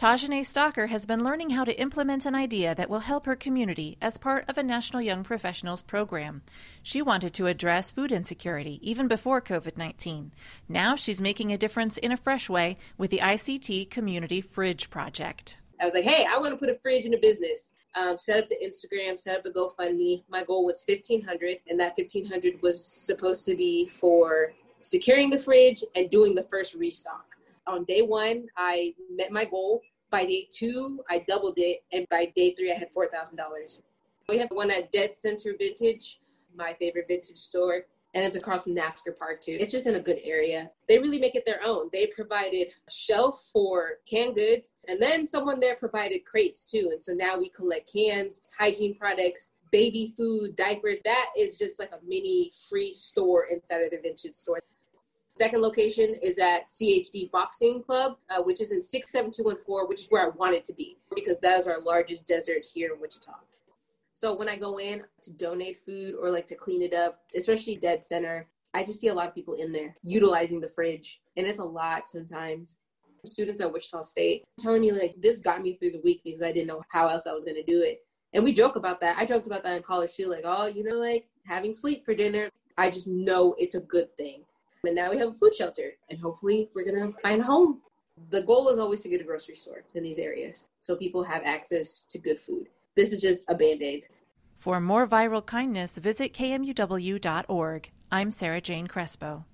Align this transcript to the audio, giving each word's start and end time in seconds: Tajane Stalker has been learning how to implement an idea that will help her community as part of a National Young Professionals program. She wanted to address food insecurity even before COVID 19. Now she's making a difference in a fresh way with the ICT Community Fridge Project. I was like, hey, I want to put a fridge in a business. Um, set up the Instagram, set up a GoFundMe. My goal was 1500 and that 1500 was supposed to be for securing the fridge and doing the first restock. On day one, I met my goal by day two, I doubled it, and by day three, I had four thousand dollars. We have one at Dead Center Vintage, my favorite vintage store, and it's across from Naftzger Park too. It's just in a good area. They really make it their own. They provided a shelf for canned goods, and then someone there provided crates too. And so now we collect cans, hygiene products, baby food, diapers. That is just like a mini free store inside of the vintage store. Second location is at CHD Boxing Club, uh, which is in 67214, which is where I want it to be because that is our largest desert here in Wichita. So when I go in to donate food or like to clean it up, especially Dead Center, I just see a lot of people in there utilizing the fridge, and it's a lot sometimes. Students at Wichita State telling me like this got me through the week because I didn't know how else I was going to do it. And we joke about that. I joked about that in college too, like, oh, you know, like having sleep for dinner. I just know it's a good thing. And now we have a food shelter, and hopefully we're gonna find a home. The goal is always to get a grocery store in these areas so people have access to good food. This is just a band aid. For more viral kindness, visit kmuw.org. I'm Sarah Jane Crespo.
Tajane 0.00 0.46
Stalker 0.46 0.86
has 0.86 1.04
been 1.04 1.22
learning 1.22 1.50
how 1.50 1.62
to 1.62 1.78
implement 1.78 2.24
an 2.24 2.34
idea 2.34 2.74
that 2.74 2.88
will 2.88 3.00
help 3.00 3.26
her 3.26 3.36
community 3.36 3.98
as 4.00 4.16
part 4.16 4.46
of 4.48 4.56
a 4.56 4.62
National 4.62 5.02
Young 5.02 5.22
Professionals 5.22 5.82
program. 5.82 6.40
She 6.82 7.02
wanted 7.02 7.34
to 7.34 7.48
address 7.48 7.90
food 7.90 8.10
insecurity 8.10 8.80
even 8.80 9.08
before 9.08 9.42
COVID 9.42 9.76
19. 9.76 10.32
Now 10.70 10.96
she's 10.96 11.20
making 11.20 11.52
a 11.52 11.58
difference 11.58 11.98
in 11.98 12.12
a 12.12 12.16
fresh 12.16 12.48
way 12.48 12.78
with 12.96 13.10
the 13.10 13.18
ICT 13.18 13.90
Community 13.90 14.40
Fridge 14.40 14.88
Project. 14.88 15.58
I 15.78 15.84
was 15.84 15.92
like, 15.92 16.04
hey, 16.04 16.24
I 16.24 16.38
want 16.38 16.54
to 16.54 16.56
put 16.56 16.74
a 16.74 16.78
fridge 16.78 17.04
in 17.04 17.12
a 17.12 17.18
business. 17.18 17.74
Um, 17.94 18.16
set 18.16 18.42
up 18.42 18.48
the 18.48 18.56
Instagram, 18.56 19.18
set 19.18 19.36
up 19.36 19.44
a 19.44 19.50
GoFundMe. 19.50 20.22
My 20.30 20.44
goal 20.44 20.64
was 20.64 20.82
1500 20.88 21.58
and 21.68 21.78
that 21.78 21.98
1500 21.98 22.62
was 22.62 22.82
supposed 22.82 23.44
to 23.44 23.54
be 23.54 23.86
for 23.88 24.54
securing 24.80 25.28
the 25.28 25.36
fridge 25.36 25.84
and 25.94 26.08
doing 26.08 26.34
the 26.34 26.44
first 26.44 26.74
restock. 26.74 27.29
On 27.66 27.84
day 27.84 28.02
one, 28.02 28.46
I 28.56 28.94
met 29.14 29.30
my 29.30 29.44
goal 29.44 29.82
by 30.10 30.26
day 30.26 30.48
two, 30.50 31.02
I 31.08 31.20
doubled 31.20 31.54
it, 31.56 31.84
and 31.92 32.06
by 32.10 32.32
day 32.34 32.54
three, 32.54 32.72
I 32.72 32.76
had 32.76 32.92
four 32.92 33.08
thousand 33.08 33.36
dollars. 33.36 33.82
We 34.28 34.38
have 34.38 34.50
one 34.50 34.70
at 34.70 34.92
Dead 34.92 35.16
Center 35.16 35.54
Vintage, 35.58 36.18
my 36.56 36.74
favorite 36.78 37.06
vintage 37.08 37.38
store, 37.38 37.86
and 38.14 38.24
it's 38.24 38.36
across 38.36 38.64
from 38.64 38.74
Naftzger 38.74 39.16
Park 39.16 39.40
too. 39.42 39.56
It's 39.58 39.72
just 39.72 39.86
in 39.86 39.94
a 39.94 40.00
good 40.00 40.18
area. 40.24 40.70
They 40.88 40.98
really 40.98 41.18
make 41.18 41.36
it 41.36 41.44
their 41.46 41.60
own. 41.64 41.90
They 41.92 42.06
provided 42.06 42.68
a 42.88 42.90
shelf 42.90 43.48
for 43.52 43.98
canned 44.08 44.34
goods, 44.34 44.74
and 44.88 45.00
then 45.00 45.26
someone 45.26 45.60
there 45.60 45.76
provided 45.76 46.24
crates 46.24 46.68
too. 46.68 46.90
And 46.92 47.02
so 47.02 47.12
now 47.12 47.38
we 47.38 47.48
collect 47.48 47.92
cans, 47.92 48.42
hygiene 48.58 48.96
products, 48.96 49.52
baby 49.70 50.12
food, 50.16 50.56
diapers. 50.56 50.98
That 51.04 51.26
is 51.38 51.56
just 51.56 51.78
like 51.78 51.92
a 51.92 52.04
mini 52.04 52.52
free 52.68 52.90
store 52.90 53.44
inside 53.46 53.82
of 53.82 53.90
the 53.92 53.98
vintage 54.02 54.34
store. 54.34 54.60
Second 55.40 55.62
location 55.62 56.14
is 56.20 56.38
at 56.38 56.68
CHD 56.68 57.30
Boxing 57.30 57.82
Club, 57.82 58.18
uh, 58.28 58.42
which 58.42 58.60
is 58.60 58.72
in 58.72 58.82
67214, 58.82 59.88
which 59.88 60.02
is 60.02 60.06
where 60.10 60.26
I 60.26 60.28
want 60.36 60.54
it 60.54 60.66
to 60.66 60.74
be 60.74 60.98
because 61.14 61.40
that 61.40 61.58
is 61.58 61.66
our 61.66 61.80
largest 61.80 62.26
desert 62.26 62.62
here 62.62 62.92
in 62.92 63.00
Wichita. 63.00 63.32
So 64.12 64.36
when 64.36 64.50
I 64.50 64.56
go 64.56 64.78
in 64.78 65.02
to 65.22 65.32
donate 65.32 65.78
food 65.82 66.14
or 66.14 66.30
like 66.30 66.46
to 66.48 66.54
clean 66.54 66.82
it 66.82 66.92
up, 66.92 67.20
especially 67.34 67.76
Dead 67.76 68.04
Center, 68.04 68.48
I 68.74 68.84
just 68.84 69.00
see 69.00 69.08
a 69.08 69.14
lot 69.14 69.28
of 69.28 69.34
people 69.34 69.54
in 69.54 69.72
there 69.72 69.96
utilizing 70.02 70.60
the 70.60 70.68
fridge, 70.68 71.22
and 71.38 71.46
it's 71.46 71.58
a 71.58 71.64
lot 71.64 72.06
sometimes. 72.06 72.76
Students 73.24 73.62
at 73.62 73.72
Wichita 73.72 74.02
State 74.02 74.44
telling 74.58 74.82
me 74.82 74.92
like 74.92 75.14
this 75.22 75.38
got 75.38 75.62
me 75.62 75.78
through 75.78 75.92
the 75.92 76.02
week 76.04 76.20
because 76.22 76.42
I 76.42 76.52
didn't 76.52 76.66
know 76.66 76.82
how 76.90 77.08
else 77.08 77.26
I 77.26 77.32
was 77.32 77.44
going 77.46 77.56
to 77.56 77.62
do 77.62 77.80
it. 77.80 78.04
And 78.34 78.44
we 78.44 78.52
joke 78.52 78.76
about 78.76 79.00
that. 79.00 79.16
I 79.16 79.24
joked 79.24 79.46
about 79.46 79.62
that 79.62 79.78
in 79.78 79.82
college 79.84 80.14
too, 80.14 80.26
like, 80.26 80.44
oh, 80.44 80.66
you 80.66 80.84
know, 80.84 80.96
like 80.96 81.28
having 81.46 81.72
sleep 81.72 82.04
for 82.04 82.14
dinner. 82.14 82.50
I 82.76 82.90
just 82.90 83.08
know 83.08 83.54
it's 83.58 83.74
a 83.74 83.80
good 83.80 84.14
thing. 84.18 84.44
And 84.84 84.94
now 84.94 85.10
we 85.10 85.18
have 85.18 85.28
a 85.28 85.32
food 85.32 85.54
shelter, 85.54 85.92
and 86.08 86.18
hopefully 86.18 86.70
we're 86.74 86.90
gonna 86.90 87.12
find 87.22 87.42
a 87.42 87.44
home. 87.44 87.82
The 88.30 88.42
goal 88.42 88.68
is 88.70 88.78
always 88.78 89.02
to 89.02 89.08
get 89.10 89.20
a 89.20 89.24
grocery 89.24 89.54
store 89.54 89.84
in 89.94 90.02
these 90.02 90.18
areas 90.18 90.68
so 90.80 90.96
people 90.96 91.22
have 91.22 91.42
access 91.44 92.04
to 92.04 92.18
good 92.18 92.38
food. 92.38 92.68
This 92.96 93.12
is 93.12 93.20
just 93.20 93.44
a 93.48 93.54
band 93.54 93.82
aid. 93.82 94.06
For 94.56 94.80
more 94.80 95.06
viral 95.06 95.44
kindness, 95.44 95.98
visit 95.98 96.32
kmuw.org. 96.32 97.90
I'm 98.10 98.30
Sarah 98.30 98.60
Jane 98.60 98.86
Crespo. 98.86 99.44